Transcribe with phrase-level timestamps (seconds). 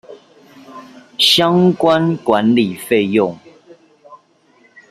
[1.19, 3.37] 相關管理費用